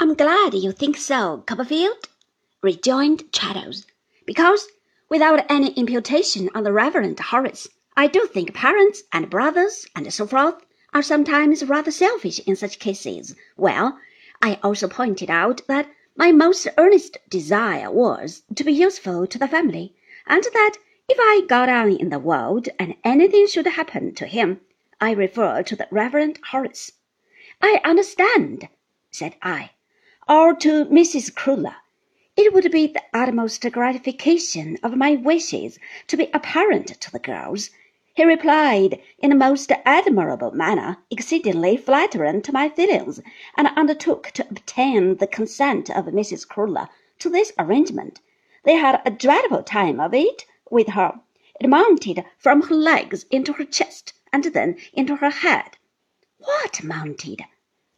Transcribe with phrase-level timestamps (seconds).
[0.00, 2.08] I'm glad you think so, Copperfield,
[2.62, 3.86] rejoined Traddles,
[4.26, 4.66] because,
[5.08, 10.26] without any imputation on the Reverend Horace, I do think parents and brothers and so
[10.26, 10.56] forth
[10.92, 13.36] are sometimes rather selfish in such cases.
[13.56, 13.98] Well,
[14.42, 19.48] I also pointed out that my most earnest desire was to be useful to the
[19.48, 19.94] family,
[20.26, 20.76] and that
[21.08, 24.60] if I got on in the world and anything should happen to him,
[25.00, 26.92] I refer to the Reverend Horace.
[27.62, 28.68] I understand,
[29.12, 29.70] said I.
[30.26, 31.34] Or to Mrs.
[31.34, 31.76] Crewler.
[32.34, 37.68] It would be the utmost gratification of my wishes to be apparent to the girls.
[38.14, 43.20] He replied in a most admirable manner, exceedingly flattering to my feelings,
[43.54, 46.48] and undertook to obtain the consent of Mrs.
[46.48, 48.20] Crewler to this arrangement.
[48.64, 51.20] They had a dreadful time of it with her.
[51.60, 55.76] It mounted from her legs into her chest, and then into her head.
[56.38, 57.44] What mounted?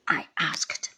[0.08, 0.90] I asked.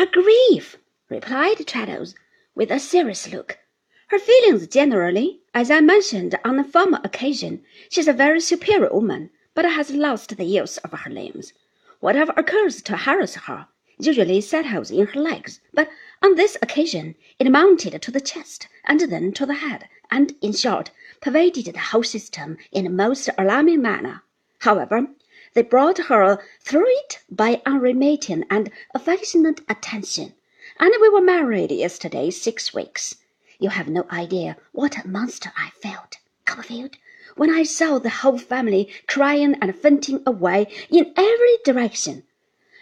[0.00, 0.78] Her grief,
[1.10, 2.14] replied Traddles,
[2.54, 3.58] with a serious look.
[4.06, 9.28] Her feelings generally, as I mentioned on a former occasion, she's a very superior woman,
[9.52, 11.52] but has lost the use of her limbs.
[11.98, 13.66] Whatever occurs to harass her
[13.98, 15.90] usually settles in her legs, but
[16.22, 20.54] on this occasion it mounted to the chest and then to the head, and, in
[20.54, 24.22] short, pervaded the whole system in a most alarming manner.
[24.60, 25.08] However,
[25.52, 30.32] they brought her through it by unremitting and affectionate attention,
[30.78, 33.16] and we were married yesterday six weeks.
[33.58, 36.96] You have no idea what a monster I felt, Copperfield,
[37.34, 42.22] when I saw the whole family crying and fainting away in every direction.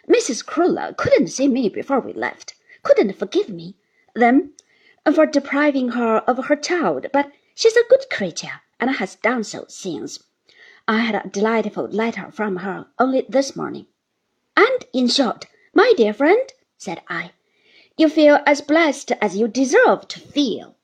[0.06, 0.44] Mrs.
[0.44, 3.76] Crewler couldn't see me before we left, couldn't forgive me,
[4.14, 4.52] then,
[5.14, 9.64] for depriving her of her child, but she's a good creature, and has done so
[9.68, 10.18] since.
[10.90, 13.88] I had a delightful letter from her only this morning.
[14.56, 17.32] And, in short, my dear friend, said I,
[17.98, 20.76] you feel as blessed as you deserve to feel.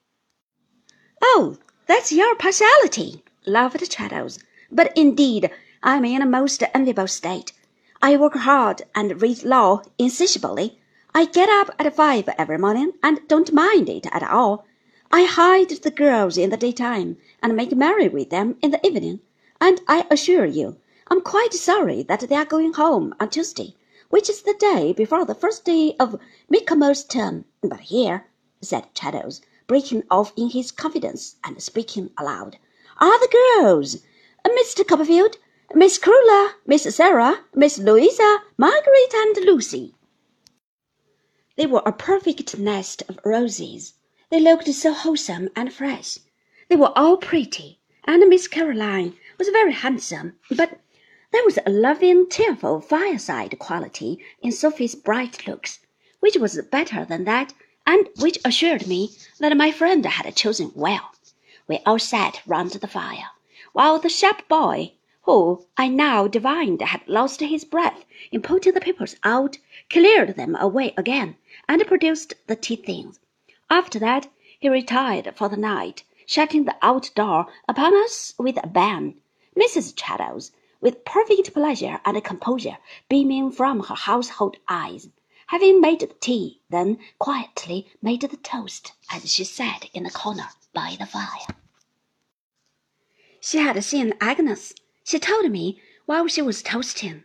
[1.23, 4.39] Oh, that's your partiality, laughed Traddles.
[4.71, 5.51] But indeed,
[5.83, 7.55] I'm in a most enviable state.
[8.03, 10.79] I work hard and read law insatiably.
[11.15, 14.67] I get up at five every morning and don't mind it at all.
[15.11, 19.21] I hide the girls in the daytime and make merry with them in the evening,
[19.61, 20.77] and I assure you,
[21.09, 23.75] I'm quite sorry that they are going home on Tuesday
[24.15, 27.45] which is the day before the first day of Michaelmas term.
[27.63, 28.29] But here,
[28.61, 32.57] said Traddles, breaking off in his confidence and speaking aloud,
[32.99, 33.97] are the girls,
[34.47, 34.87] Mr.
[34.87, 35.39] Copperfield,
[35.75, 39.97] Miss Crewler, Miss Sarah, Miss Louisa, Margaret, and Lucy.
[41.57, 43.95] They were a perfect nest of roses.
[44.31, 46.19] They looked so wholesome and fresh.
[46.69, 50.81] They were all pretty, and Miss Caroline was very handsome, but
[51.33, 55.81] there was a loving, tearful fireside quality in Sophie's bright looks,
[56.21, 57.53] which was better than that,
[57.87, 61.11] and which assured me that my friend had chosen well.
[61.67, 63.31] We all sat round the fire,
[63.73, 64.93] while the sharp boy,
[65.23, 69.59] who I now divined had lost his breath in putting the papers out,
[69.91, 71.37] cleared them away again,
[71.69, 73.19] and produced the tea things.
[73.69, 74.29] After that,
[74.61, 79.17] he retired for the night, shutting the out door upon us with a bang.
[79.57, 79.95] Mrs.
[79.95, 80.51] Traddles
[80.81, 82.79] with perfect pleasure and composure
[83.09, 85.09] beaming from her household eyes.
[85.47, 90.49] Having made the tea, then quietly made the toast as she sat in the corner
[90.73, 91.55] by the fire.
[93.39, 97.23] She had seen Agnes, she told me, while she was toasting.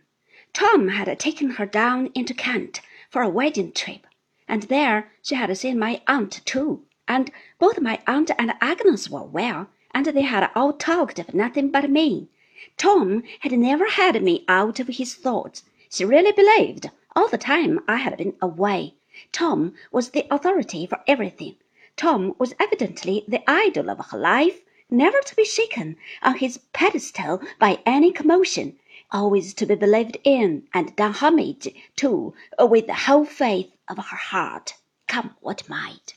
[0.52, 4.06] Tom had taken her down into Kent for a wedding trip,
[4.46, 9.24] and there she had seen my aunt too, and both my aunt and Agnes were
[9.24, 12.28] well, and they had all talked of nothing but me.
[12.76, 15.64] Tom had never had me out of his thoughts.
[15.90, 18.94] She really believed, all the time I had been away,
[19.32, 21.56] Tom was the authority for everything.
[21.96, 27.42] Tom was evidently the idol of her life, never to be shaken on his pedestal
[27.58, 28.78] by any commotion,
[29.10, 34.16] always to be believed in and done homage to with the whole faith of her
[34.16, 34.74] heart,
[35.08, 36.14] come what might.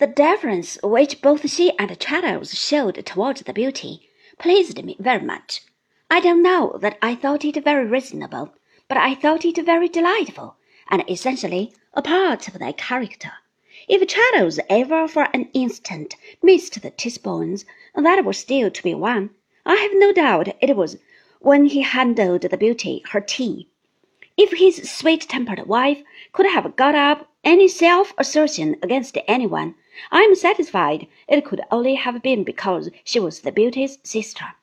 [0.00, 4.08] The deference which both she and Traddles showed towards the beauty
[4.38, 5.60] pleased me very much.
[6.10, 8.54] I don't know that I thought it very reasonable,
[8.88, 10.56] but I thought it very delightful,
[10.88, 13.32] and essentially a part of their character.
[13.88, 19.28] If Traddles ever for an instant missed the teaspoons that were still to be won,
[19.66, 20.96] I have no doubt it was
[21.40, 23.68] when he handed the beauty her tea.
[24.38, 26.02] If his sweet-tempered wife
[26.32, 29.74] could have got up any self-assertion against anyone,
[30.12, 34.54] I am satisfied it could only have been because she was the beauty's sister.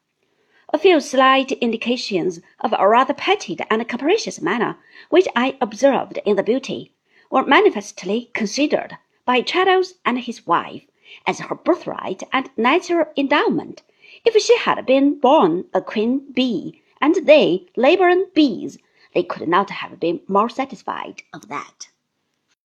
[0.72, 4.78] A few slight indications of a rather petted and capricious manner,
[5.10, 6.94] which I observed in the beauty,
[7.30, 10.84] were manifestly considered by Traddles and his wife
[11.26, 13.84] as her birthright and natural endowment.
[14.24, 18.78] If she had been born a queen bee, and they labouring bees,
[19.14, 21.90] they could not have been more satisfied of that.